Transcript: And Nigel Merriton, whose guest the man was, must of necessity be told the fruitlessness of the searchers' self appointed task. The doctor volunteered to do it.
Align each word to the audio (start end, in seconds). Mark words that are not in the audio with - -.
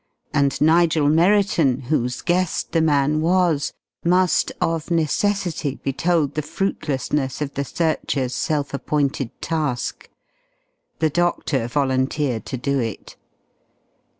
And 0.33 0.59
Nigel 0.59 1.09
Merriton, 1.09 1.81
whose 1.81 2.23
guest 2.23 2.71
the 2.71 2.81
man 2.81 3.21
was, 3.21 3.71
must 4.03 4.51
of 4.59 4.89
necessity 4.89 5.75
be 5.75 5.93
told 5.93 6.33
the 6.33 6.41
fruitlessness 6.41 7.39
of 7.39 7.53
the 7.53 7.63
searchers' 7.63 8.33
self 8.33 8.73
appointed 8.73 9.29
task. 9.43 10.09
The 10.97 11.11
doctor 11.11 11.67
volunteered 11.67 12.47
to 12.47 12.57
do 12.57 12.79
it. 12.79 13.15